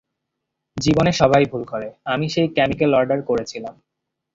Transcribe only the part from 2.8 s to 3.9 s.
Order করেছিলাম।